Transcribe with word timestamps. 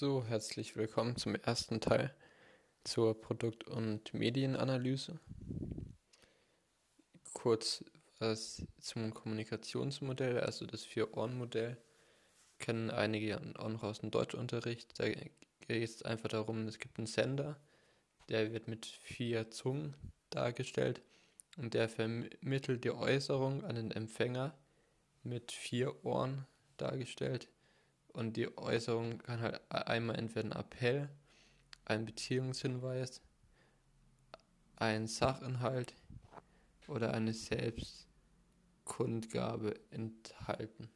So, 0.00 0.24
herzlich 0.24 0.76
willkommen 0.76 1.16
zum 1.16 1.34
ersten 1.34 1.80
Teil 1.80 2.14
zur 2.84 3.20
Produkt- 3.20 3.64
und 3.64 4.14
Medienanalyse. 4.14 5.18
Kurz 7.32 7.84
was 8.20 8.64
zum 8.78 9.12
Kommunikationsmodell, 9.12 10.38
also 10.38 10.66
das 10.66 10.84
Vier-Ohren-Modell, 10.84 11.78
kennen 12.60 12.92
einige 12.92 13.40
auch 13.58 13.68
noch 13.70 13.82
aus 13.82 13.98
dem 13.98 14.12
Deutschunterricht. 14.12 15.00
Da 15.00 15.08
geht 15.08 15.32
es 15.68 16.04
einfach 16.04 16.28
darum, 16.28 16.68
es 16.68 16.78
gibt 16.78 16.98
einen 16.98 17.08
Sender, 17.08 17.60
der 18.28 18.52
wird 18.52 18.68
mit 18.68 18.86
vier 18.86 19.50
Zungen 19.50 19.96
dargestellt 20.30 21.02
und 21.56 21.74
der 21.74 21.88
vermittelt 21.88 22.84
die 22.84 22.92
Äußerung 22.92 23.64
an 23.64 23.74
den 23.74 23.90
Empfänger 23.90 24.56
mit 25.24 25.50
vier 25.50 26.04
Ohren 26.04 26.46
dargestellt. 26.76 27.48
Und 28.08 28.36
die 28.36 28.58
Äußerung 28.58 29.18
kann 29.18 29.40
halt 29.40 29.60
einmal 29.70 30.18
entweder 30.18 30.46
ein 30.46 30.52
Appell, 30.52 31.08
ein 31.84 32.04
Beziehungshinweis, 32.04 33.22
ein 34.76 35.06
Sachinhalt 35.06 35.94
oder 36.86 37.14
eine 37.14 37.32
Selbstkundgabe 37.32 39.74
enthalten. 39.90 40.90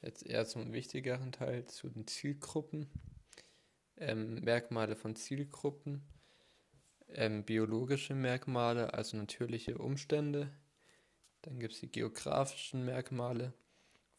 Jetzt 0.00 0.26
eher 0.26 0.46
zum 0.46 0.72
wichtigeren 0.72 1.30
Teil, 1.32 1.66
zu 1.66 1.88
den 1.88 2.06
Zielgruppen. 2.06 2.88
Ähm, 3.96 4.40
Merkmale 4.40 4.96
von 4.96 5.14
Zielgruppen, 5.14 6.02
ähm, 7.08 7.44
biologische 7.44 8.14
Merkmale, 8.14 8.92
also 8.92 9.16
natürliche 9.16 9.78
Umstände. 9.78 10.50
Dann 11.42 11.60
gibt 11.60 11.74
es 11.74 11.80
die 11.80 11.90
geografischen 11.90 12.84
Merkmale, 12.84 13.54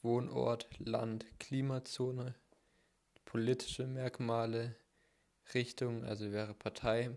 Wohnort, 0.06 0.68
Land, 0.78 1.26
Klimazone, 1.40 2.36
politische 3.26 3.88
Merkmale, 3.88 4.76
Richtung, 5.56 6.06
also 6.06 6.32
wäre 6.32 6.54
Partei 6.54 7.10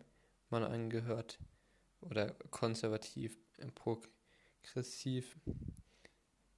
man 0.48 0.64
angehört 0.64 1.38
oder 2.00 2.30
konservativ, 2.50 3.36
progressiv, 3.74 5.36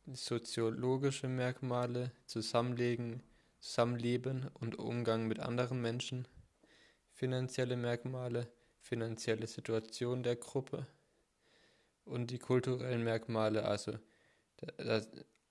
soziologische 0.06 1.26
Merkmale, 1.26 2.12
Zusammenlegen, 2.26 3.24
Zusammenleben 3.58 4.48
und 4.54 4.78
Umgang 4.78 5.26
mit 5.26 5.40
anderen 5.40 5.82
Menschen, 5.82 6.28
finanzielle 7.12 7.76
Merkmale, 7.76 8.48
finanzielle 8.78 9.48
Situation 9.48 10.22
der 10.22 10.36
Gruppe 10.36 10.86
und 12.04 12.30
die 12.30 12.38
kulturellen 12.38 13.02
Merkmale, 13.02 13.64
also 13.64 13.98
das, 14.76 15.08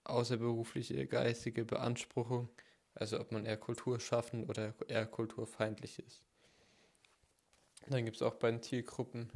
außerberufliche 0.09 1.07
geistige 1.07 1.65
Beanspruchung, 1.65 2.49
also 2.93 3.19
ob 3.19 3.31
man 3.31 3.45
eher 3.45 3.57
kulturschaffend 3.57 4.49
oder 4.49 4.73
eher 4.88 5.05
kulturfeindlich 5.05 5.99
ist. 5.99 6.23
Dann 7.88 8.05
gibt 8.05 8.17
es 8.17 8.21
auch 8.21 8.35
bei 8.35 8.51
den 8.51 8.61
Zielgruppen 8.61 9.31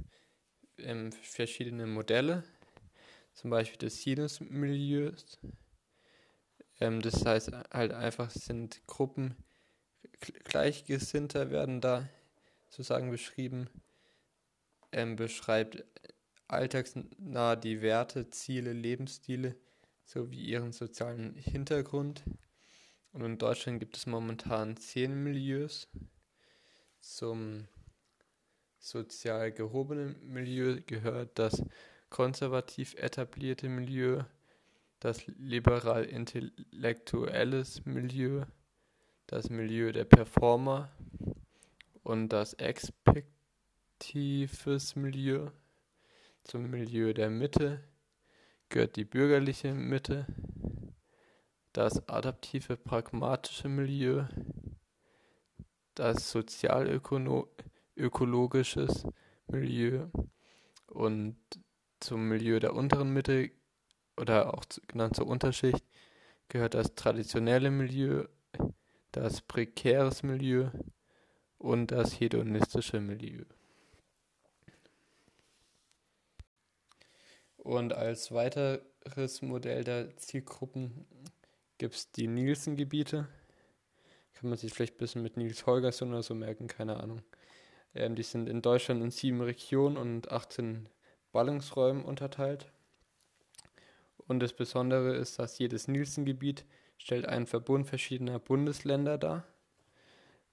ähm, 0.77 1.11
verschiedene 1.11 1.87
Modelle, 1.87 2.43
zum 3.33 3.49
Beispiel 3.49 3.77
des 3.77 4.01
Sinus-Milieus. 4.01 5.39
Ähm, 6.79 7.01
das 7.01 7.25
heißt 7.25 7.51
halt 7.71 7.93
einfach, 7.93 8.29
sind 8.29 8.85
Gruppen 8.87 9.35
Gleichgesinnter 10.43 11.51
werden 11.51 11.81
da 11.81 12.07
sozusagen 12.69 13.11
beschrieben, 13.11 13.69
ähm, 14.91 15.15
beschreibt 15.15 15.83
alltagsnah 16.47 17.55
die 17.55 17.81
Werte, 17.81 18.29
Ziele, 18.29 18.73
Lebensstile 18.73 19.55
sowie 20.03 20.43
ihren 20.43 20.71
sozialen 20.71 21.35
Hintergrund. 21.35 22.23
Und 23.11 23.23
in 23.23 23.37
Deutschland 23.37 23.79
gibt 23.79 23.97
es 23.97 24.05
momentan 24.05 24.77
zehn 24.77 25.23
Milieus. 25.23 25.89
Zum 26.99 27.67
sozial 28.79 29.51
gehobenen 29.51 30.15
Milieu 30.27 30.79
gehört 30.85 31.39
das 31.39 31.63
konservativ 32.09 32.93
etablierte 32.95 33.69
Milieu, 33.69 34.23
das 34.99 35.25
liberal-intellektuelles 35.27 37.85
Milieu, 37.85 38.45
das 39.27 39.49
Milieu 39.49 39.91
der 39.91 40.05
Performer 40.05 40.91
und 42.03 42.29
das 42.29 42.53
expektives 42.55 44.95
Milieu. 44.95 45.51
Zum 46.43 46.69
Milieu 46.69 47.13
der 47.13 47.29
Mitte 47.29 47.79
gehört 48.73 48.95
die 48.95 49.05
bürgerliche 49.05 49.75
Mitte, 49.75 50.25
das 51.73 52.09
adaptive 52.09 52.75
pragmatische 52.75 53.69
Milieu, 53.69 54.23
das 55.93 56.31
sozialökologisches 56.31 59.05
Milieu 59.45 60.07
und 60.87 61.37
zum 61.99 62.27
Milieu 62.27 62.59
der 62.59 62.73
unteren 62.73 63.13
Mitte 63.13 63.51
oder 64.17 64.55
auch 64.55 64.65
genannt 64.87 65.17
zur 65.17 65.27
Unterschicht 65.27 65.85
gehört 66.49 66.73
das 66.73 66.95
traditionelle 66.95 67.69
Milieu, 67.69 68.25
das 69.11 69.41
prekäres 69.41 70.23
Milieu 70.23 70.71
und 71.59 71.91
das 71.91 72.19
hedonistische 72.19 72.99
Milieu. 72.99 73.45
Und 77.63 77.93
als 77.93 78.33
weiteres 78.33 79.41
Modell 79.41 79.85
der 79.85 80.15
Zielgruppen 80.17 81.05
gibt 81.77 81.95
es 81.95 82.11
die 82.11 82.27
Nielsen-Gebiete. 82.27 83.27
Kann 84.33 84.49
man 84.49 84.57
sich 84.57 84.73
vielleicht 84.73 84.95
ein 84.95 84.97
bisschen 84.97 85.23
mit 85.23 85.37
Nils 85.37 85.65
Holgersson 85.65 86.09
oder 86.09 86.23
so 86.23 86.35
merken, 86.35 86.67
keine 86.67 86.99
Ahnung. 86.99 87.21
Ähm, 87.95 88.15
die 88.15 88.23
sind 88.23 88.49
in 88.49 88.61
Deutschland 88.61 89.01
in 89.01 89.11
sieben 89.11 89.39
Regionen 89.39 89.95
und 89.95 90.29
18 90.29 90.89
Ballungsräumen 91.31 92.03
unterteilt. 92.03 92.69
Und 94.27 94.41
das 94.41 94.51
Besondere 94.51 95.15
ist, 95.15 95.39
dass 95.39 95.57
jedes 95.57 95.87
Nielsen-Gebiet 95.87 96.65
stellt 96.97 97.25
einen 97.25 97.47
Verbund 97.47 97.87
verschiedener 97.87 98.39
Bundesländer 98.39 99.17
dar, 99.17 99.45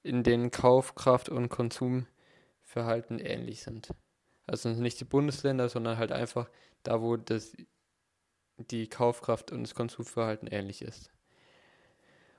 in 0.05 0.23
denen 0.23 0.53
Kaufkraft 0.53 1.29
und 1.29 1.49
Konsumverhalten 1.49 3.19
ähnlich 3.19 3.63
sind. 3.63 3.89
Also 4.47 4.69
nicht 4.69 5.01
die 5.01 5.05
Bundesländer, 5.05 5.69
sondern 5.69 5.99
halt 5.99 6.13
einfach 6.13 6.49
da, 6.83 7.01
wo 7.01 7.17
das, 7.17 7.57
die 8.57 8.89
Kaufkraft 8.89 9.53
und 9.53 9.63
das 9.63 9.75
Konsumverhalten 9.75 10.49
ähnlich 10.49 10.83
ist. 10.83 11.11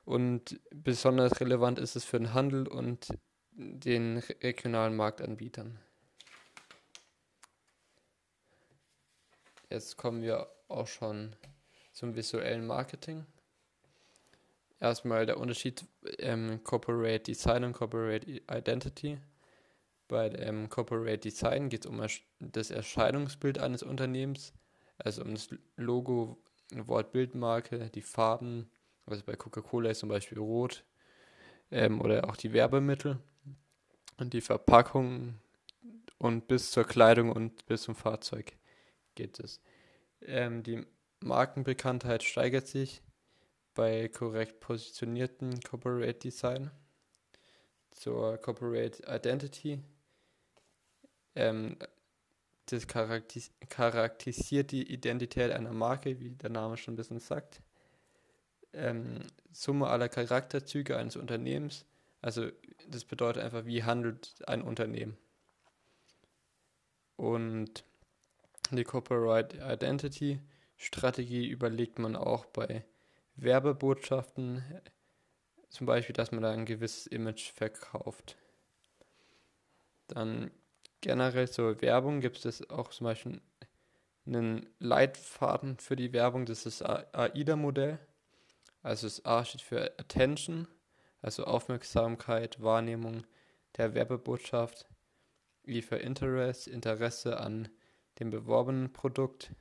Und 0.05 0.59
besonders 0.71 1.39
relevant 1.39 1.79
ist 1.79 1.95
es 1.95 2.05
für 2.05 2.17
den 2.17 2.33
Handel 2.33 2.67
und 2.67 3.07
den 3.51 4.17
regionalen 4.17 4.95
Marktanbietern. 4.95 5.79
Jetzt 9.69 9.95
kommen 9.97 10.21
wir 10.21 10.49
auch 10.67 10.87
schon 10.87 11.35
zum 11.93 12.15
visuellen 12.15 12.65
Marketing. 12.65 13.25
Erstmal 14.79 15.25
der 15.25 15.37
Unterschied 15.37 15.85
ähm, 16.17 16.63
Corporate 16.63 17.23
Design 17.23 17.63
und 17.63 17.73
Corporate 17.73 18.25
Identity. 18.51 19.19
Bei 20.11 20.27
dem 20.27 20.67
Corporate 20.67 21.19
Design 21.19 21.69
geht 21.69 21.85
es 21.85 21.89
um 21.89 22.05
das 22.41 22.69
Erscheinungsbild 22.69 23.59
eines 23.59 23.81
Unternehmens, 23.81 24.51
also 24.97 25.21
um 25.21 25.35
das 25.35 25.47
Logo, 25.77 26.37
Wort, 26.73 27.13
Bildmarke, 27.13 27.89
die 27.91 28.01
Farben, 28.01 28.69
also 29.05 29.23
bei 29.25 29.37
Coca-Cola 29.37 29.91
ist 29.91 29.99
zum 29.99 30.09
Beispiel 30.09 30.37
rot, 30.37 30.83
ähm, 31.71 32.01
oder 32.01 32.29
auch 32.29 32.35
die 32.35 32.51
Werbemittel 32.51 33.19
und 34.17 34.33
die 34.33 34.41
Verpackung 34.41 35.35
und 36.17 36.45
bis 36.49 36.71
zur 36.71 36.83
Kleidung 36.83 37.31
und 37.31 37.65
bis 37.67 37.83
zum 37.83 37.95
Fahrzeug 37.95 38.57
geht 39.15 39.39
es. 39.39 39.61
Ähm, 40.23 40.61
die 40.61 40.85
Markenbekanntheit 41.21 42.23
steigert 42.23 42.67
sich 42.67 43.01
bei 43.75 44.09
korrekt 44.09 44.59
positionierten 44.59 45.61
Corporate 45.61 46.19
Design 46.19 46.69
zur 47.91 48.37
Corporate 48.39 49.03
Identity 49.07 49.79
ähm, 51.35 51.77
das 52.67 52.87
charakteris 52.87 53.51
charakterisiert 53.69 54.71
die 54.71 54.91
Identität 54.91 55.51
einer 55.51 55.73
Marke, 55.73 56.19
wie 56.19 56.29
der 56.29 56.49
Name 56.49 56.77
schon 56.77 56.93
ein 56.93 56.97
bisschen 56.97 57.19
sagt. 57.19 57.61
Ähm, 58.73 59.19
Summe 59.51 59.87
aller 59.87 60.07
Charakterzüge 60.07 60.97
eines 60.97 61.17
Unternehmens. 61.17 61.85
Also 62.21 62.49
das 62.87 63.03
bedeutet 63.03 63.43
einfach, 63.43 63.65
wie 63.65 63.83
handelt 63.83 64.47
ein 64.47 64.61
Unternehmen. 64.61 65.17
Und 67.17 67.83
die 68.71 68.83
Corporate 68.83 69.57
Identity 69.57 70.39
Strategie 70.77 71.47
überlegt 71.47 71.99
man 71.99 72.15
auch 72.15 72.45
bei 72.45 72.83
Werbebotschaften, 73.35 74.63
zum 75.69 75.85
Beispiel, 75.85 76.13
dass 76.13 76.31
man 76.31 76.41
da 76.41 76.51
ein 76.51 76.65
gewisses 76.65 77.05
Image 77.07 77.51
verkauft. 77.51 78.37
Dann 80.07 80.51
generell 81.01 81.49
zur 81.49 81.81
Werbung 81.81 82.21
gibt 82.21 82.45
es 82.45 82.69
auch 82.69 82.89
zum 82.89 83.05
Beispiel 83.05 83.41
einen 84.25 84.69
Leitfaden 84.79 85.77
für 85.77 85.95
die 85.95 86.13
Werbung, 86.13 86.45
das 86.45 86.65
ist 86.65 86.81
das 86.81 87.13
AIDA-Modell. 87.13 87.99
Also 88.83 89.07
das 89.07 89.25
A 89.25 89.43
steht 89.45 89.61
für 89.61 89.99
Attention, 89.99 90.67
also 91.21 91.45
Aufmerksamkeit, 91.45 92.61
Wahrnehmung 92.61 93.25
der 93.77 93.93
Werbebotschaft, 93.93 94.87
wie 95.63 95.81
für 95.81 95.97
Interest, 95.97 96.67
Interesse 96.67 97.39
an 97.39 97.69
dem 98.19 98.29
beworbenen 98.29 98.91
Produkt. 98.91 99.51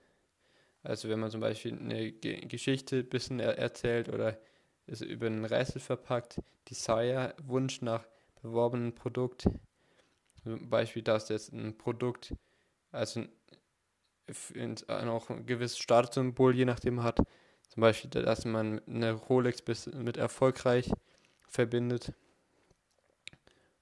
Also 0.83 1.09
wenn 1.09 1.21
man 1.21 1.31
zum 1.31 1.41
Beispiel 1.41 1.79
eine 1.79 2.13
Ge 2.13 2.47
Geschichte 2.47 2.99
ein 2.99 3.09
bisschen 3.09 3.41
er 3.41 3.59
erzählt 3.59 4.09
oder 4.09 4.39
es 4.87 5.03
über 5.03 5.27
einen 5.27 5.45
Rätsel 5.45 5.81
verpackt, 5.81 6.41
Desire, 6.69 7.35
Wunsch 7.43 7.83
nach 7.83 8.05
beworbenen 8.43 8.95
Produkt. 8.95 9.45
Zum 10.43 10.69
Beispiel, 10.69 11.03
dass 11.03 11.29
jetzt 11.29 11.53
ein 11.53 11.77
Produkt, 11.77 12.35
also 12.93 13.25
auch 14.89 15.31
ein 15.31 15.47
gewisses 15.47 15.79
Statussymbol 15.79 16.57
je 16.57 16.65
nachdem 16.65 17.03
hat. 17.03 17.19
Zum 17.69 17.81
Beispiel, 17.81 18.11
dass 18.11 18.45
man 18.45 18.81
eine 18.87 19.13
Rolex 19.13 19.63
mit 19.95 20.17
erfolgreich 20.17 20.91
verbindet. 21.49 22.13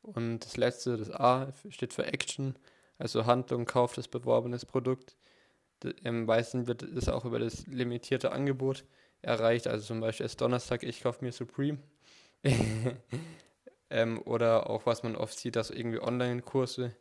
Und 0.02 0.44
das 0.44 0.56
letzte, 0.56 0.96
das 0.96 1.10
A, 1.10 1.52
steht 1.68 1.92
für 1.92 2.06
Action, 2.06 2.56
also 2.98 3.26
Handlung, 3.26 3.66
Kauf 3.66 3.94
des 3.94 4.08
beworbenes 4.08 4.64
Produkt. 4.64 5.16
Im 6.02 6.24
meisten 6.24 6.66
wird 6.66 6.82
es 6.82 7.08
auch 7.08 7.24
über 7.24 7.38
das 7.38 7.66
limitierte 7.66 8.32
Angebot 8.32 8.84
erreicht, 9.22 9.66
also 9.66 9.84
zum 9.84 10.00
Beispiel 10.00 10.26
ist 10.26 10.40
Donnerstag, 10.40 10.82
ich 10.82 11.02
kaufe 11.02 11.24
mir 11.24 11.32
Supreme. 11.32 11.78
ähm, 13.98 14.22
oder 14.24 14.70
auch 14.70 14.86
was 14.86 15.02
man 15.02 15.16
oft 15.16 15.36
sieht, 15.36 15.56
dass 15.56 15.70
irgendwie 15.70 16.00
Online-Kurse 16.00 16.94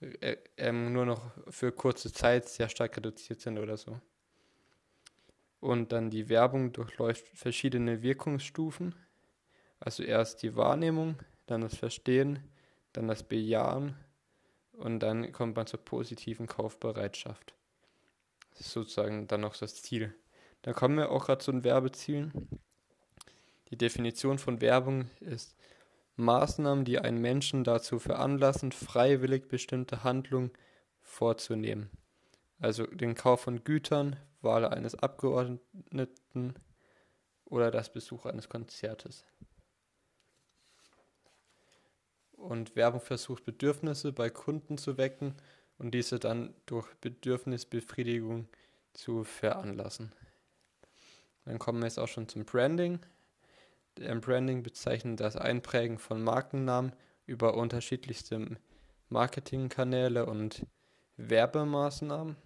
äh, 0.00 0.36
ähm, 0.56 0.92
nur 0.92 1.04
noch 1.04 1.32
für 1.48 1.72
kurze 1.72 2.12
Zeit 2.12 2.48
sehr 2.48 2.68
stark 2.68 2.96
reduziert 2.96 3.40
sind 3.40 3.58
oder 3.58 3.76
so. 3.76 4.00
Und 5.60 5.90
dann 5.90 6.10
die 6.10 6.28
Werbung 6.28 6.72
durchläuft 6.72 7.26
verschiedene 7.34 8.02
Wirkungsstufen. 8.02 8.94
Also 9.80 10.04
erst 10.04 10.42
die 10.42 10.54
Wahrnehmung, 10.54 11.16
dann 11.46 11.62
das 11.62 11.76
Verstehen, 11.76 12.38
dann 12.92 13.08
das 13.08 13.24
Bejahen 13.24 13.96
und 14.72 15.00
dann 15.00 15.32
kommt 15.32 15.56
man 15.56 15.66
zur 15.66 15.84
positiven 15.84 16.46
Kaufbereitschaft. 16.46 17.54
Das 18.50 18.60
ist 18.60 18.72
sozusagen 18.72 19.26
dann 19.26 19.40
noch 19.40 19.56
das 19.56 19.82
Ziel. 19.82 20.14
Da 20.62 20.72
kommen 20.72 20.96
wir 20.96 21.10
auch 21.10 21.26
gerade 21.26 21.44
zu 21.44 21.50
den 21.50 21.64
Werbezielen. 21.64 22.32
Die 23.70 23.76
Definition 23.76 24.38
von 24.38 24.60
Werbung 24.60 25.10
ist 25.20 25.56
Maßnahmen, 26.18 26.84
die 26.84 26.98
einen 26.98 27.20
Menschen 27.20 27.64
dazu 27.64 27.98
veranlassen, 27.98 28.72
freiwillig 28.72 29.48
bestimmte 29.48 30.04
Handlungen 30.04 30.50
vorzunehmen. 31.00 31.90
Also 32.58 32.86
den 32.86 33.14
Kauf 33.14 33.42
von 33.42 33.62
Gütern, 33.64 34.16
Wahl 34.40 34.64
eines 34.64 34.94
Abgeordneten 34.94 36.54
oder 37.44 37.70
das 37.70 37.92
Besuch 37.92 38.26
eines 38.26 38.48
Konzertes. 38.48 39.24
Und 42.32 42.76
Werbung 42.76 43.00
versucht 43.00 43.44
Bedürfnisse 43.44 44.12
bei 44.12 44.30
Kunden 44.30 44.78
zu 44.78 44.96
wecken 44.96 45.34
und 45.78 45.92
diese 45.92 46.18
dann 46.18 46.54
durch 46.66 46.92
Bedürfnisbefriedigung 46.96 48.48
zu 48.92 49.24
veranlassen. 49.24 50.12
Dann 51.44 51.58
kommen 51.58 51.80
wir 51.80 51.86
jetzt 51.86 51.98
auch 51.98 52.08
schon 52.08 52.28
zum 52.28 52.44
Branding. 52.44 53.00
Im 54.00 54.20
Branding 54.20 54.62
bezeichnet 54.62 55.20
das 55.20 55.36
Einprägen 55.36 55.98
von 55.98 56.22
Markennamen 56.22 56.92
über 57.26 57.54
unterschiedlichste 57.54 58.56
Marketingkanäle 59.08 60.26
und 60.26 60.66
Werbemaßnahmen. 61.16 62.36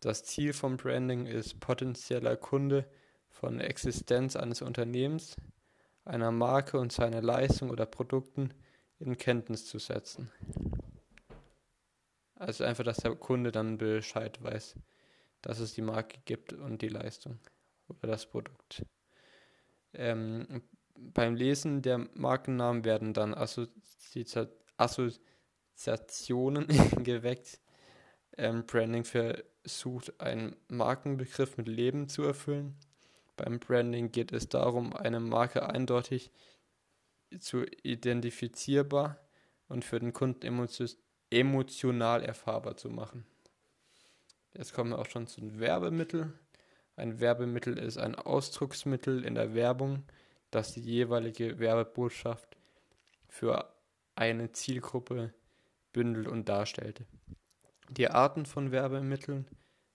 Das 0.00 0.24
Ziel 0.24 0.52
vom 0.52 0.76
Branding 0.76 1.26
ist 1.26 1.60
potenzieller 1.60 2.36
Kunde 2.36 2.86
von 3.28 3.60
Existenz 3.60 4.34
eines 4.34 4.62
Unternehmens, 4.62 5.36
einer 6.04 6.32
Marke 6.32 6.78
und 6.78 6.92
seiner 6.92 7.22
Leistung 7.22 7.70
oder 7.70 7.86
Produkten 7.86 8.54
in 8.98 9.16
Kenntnis 9.18 9.66
zu 9.66 9.78
setzen. 9.78 10.30
Also 12.34 12.64
einfach, 12.64 12.84
dass 12.84 12.96
der 12.96 13.14
Kunde 13.14 13.52
dann 13.52 13.78
Bescheid 13.78 14.42
weiß, 14.42 14.74
dass 15.42 15.58
es 15.58 15.74
die 15.74 15.82
Marke 15.82 16.18
gibt 16.24 16.52
und 16.52 16.82
die 16.82 16.88
Leistung 16.88 17.38
oder 17.88 18.08
das 18.08 18.26
Produkt. 18.26 18.84
Ähm, 19.94 20.62
beim 20.96 21.34
Lesen 21.34 21.82
der 21.82 21.98
Markennamen 22.14 22.84
werden 22.84 23.12
dann 23.12 23.34
Assozi 23.34 24.24
Assoziationen 24.76 26.66
geweckt. 27.04 27.60
Ähm, 28.36 28.64
Branding 28.66 29.04
versucht, 29.04 30.20
einen 30.20 30.56
Markenbegriff 30.68 31.56
mit 31.56 31.68
Leben 31.68 32.08
zu 32.08 32.22
erfüllen. 32.22 32.76
Beim 33.36 33.58
Branding 33.58 34.10
geht 34.12 34.32
es 34.32 34.48
darum, 34.48 34.94
eine 34.94 35.20
Marke 35.20 35.68
eindeutig 35.68 36.30
zu 37.38 37.64
identifizierbar 37.82 39.18
und 39.68 39.84
für 39.84 39.98
den 39.98 40.12
Kunden 40.12 40.66
emotional 41.30 42.22
erfahrbar 42.22 42.76
zu 42.76 42.90
machen. 42.90 43.26
Jetzt 44.54 44.74
kommen 44.74 44.90
wir 44.90 44.98
auch 44.98 45.06
schon 45.06 45.26
zu 45.26 45.40
den 45.40 45.58
Werbemitteln. 45.58 46.38
Ein 46.96 47.20
Werbemittel 47.20 47.78
ist 47.78 47.98
ein 47.98 48.14
Ausdrucksmittel 48.14 49.24
in 49.24 49.34
der 49.34 49.54
Werbung, 49.54 50.04
das 50.50 50.72
die 50.72 50.80
jeweilige 50.80 51.58
Werbebotschaft 51.58 52.56
für 53.28 53.72
eine 54.14 54.52
Zielgruppe 54.52 55.32
bündelt 55.92 56.28
und 56.28 56.48
darstellt. 56.48 57.02
Die 57.88 58.08
Arten 58.08 58.46
von 58.46 58.72
Werbemitteln. 58.72 59.46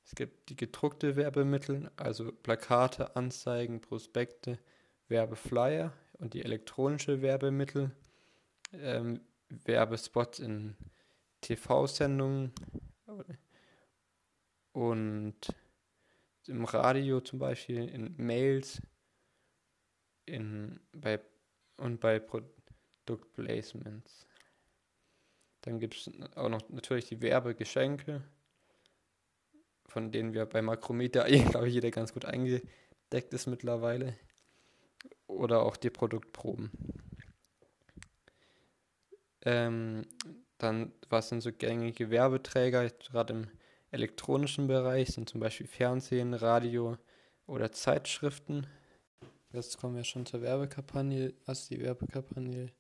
Es 0.03 0.15
gibt 0.15 0.49
die 0.49 0.55
gedruckte 0.55 1.15
Werbemittel, 1.15 1.91
also 1.97 2.31
Plakate, 2.31 3.15
Anzeigen, 3.15 3.81
Prospekte, 3.81 4.57
Werbeflyer 5.09 5.93
und 6.13 6.33
die 6.33 6.43
elektronische 6.43 7.21
Werbemittel, 7.21 7.91
ähm, 8.73 9.21
Werbespots 9.49 10.39
in 10.39 10.75
TV-Sendungen 11.41 12.53
und 14.73 15.35
im 16.49 16.65
Radio 16.65 17.21
zum 17.21 17.39
Beispiel, 17.39 17.87
in 17.89 18.13
Mails, 18.17 18.81
in, 20.25 20.79
bei, 20.91 21.19
und 21.77 21.99
bei 21.99 22.19
Produktplacements. 22.19 24.27
Dann 25.61 25.79
gibt 25.79 25.95
es 25.95 26.11
auch 26.35 26.49
noch 26.49 26.69
natürlich 26.69 27.05
die 27.05 27.21
Werbegeschenke, 27.21 28.23
von 29.85 30.11
denen 30.11 30.33
wir 30.33 30.45
bei 30.45 30.61
Makrometer, 30.61 31.25
glaube 31.49 31.67
ich, 31.67 31.73
jeder 31.73 31.91
ganz 31.91 32.13
gut 32.13 32.25
eingedeckt 32.25 33.33
ist 33.33 33.47
mittlerweile. 33.47 34.15
Oder 35.27 35.63
auch 35.63 35.77
die 35.77 35.89
Produktproben. 35.89 36.71
Ähm, 39.41 40.05
dann, 40.57 40.93
was 41.09 41.29
sind 41.29 41.41
so 41.41 41.51
gängige 41.51 42.09
Werbeträger, 42.09 42.89
gerade 42.89 43.33
im 43.33 43.47
elektronischen 43.91 44.67
Bereich 44.67 45.09
sind 45.09 45.29
zum 45.29 45.39
Beispiel 45.39 45.67
Fernsehen, 45.67 46.33
Radio 46.33 46.97
oder 47.45 47.71
Zeitschriften. 47.71 48.67
Jetzt 49.53 49.77
kommen 49.77 49.95
wir 49.95 50.03
schon 50.03 50.25
zur 50.25 50.41
Werbekampagne. 50.41 51.33
Also 51.45 51.73
die 51.73 51.81
Werbekampagne 51.81 52.71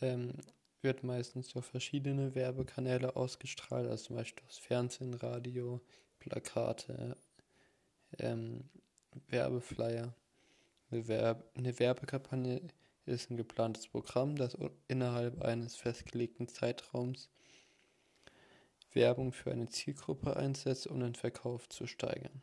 ähm, 0.00 0.32
wird 0.80 1.04
meistens 1.04 1.48
durch 1.48 1.64
verschiedene 1.64 2.34
Werbekanäle 2.34 3.14
ausgestrahlt, 3.14 3.88
also 3.88 4.06
zum 4.06 4.16
Beispiel 4.16 4.44
das 4.46 4.58
Fernsehen, 4.58 5.14
Radio, 5.14 5.80
Plakate, 6.18 7.16
ähm, 8.18 8.68
Werbeflyer. 9.28 10.14
Eine, 10.90 11.08
Werbe 11.08 11.44
eine 11.54 11.78
Werbekampagne 11.78 12.60
ist 13.06 13.30
ein 13.30 13.36
geplantes 13.36 13.88
Programm, 13.88 14.36
das 14.36 14.56
innerhalb 14.88 15.42
eines 15.42 15.76
festgelegten 15.76 16.48
Zeitraums 16.48 17.30
Werbung 18.94 19.32
für 19.32 19.52
eine 19.52 19.68
Zielgruppe 19.68 20.36
einsetzt, 20.36 20.86
um 20.86 21.00
den 21.00 21.14
Verkauf 21.14 21.68
zu 21.68 21.86
steigern. 21.86 22.42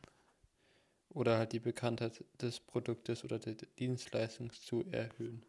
Oder 1.09 1.37
halt 1.37 1.53
die 1.53 1.59
Bekanntheit 1.59 2.23
des 2.41 2.59
Produktes 2.59 3.23
oder 3.23 3.39
der 3.39 3.55
Dienstleistung 3.79 4.51
zu 4.51 4.85
erhöhen. 4.91 5.43